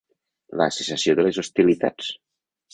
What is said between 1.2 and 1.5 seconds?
de les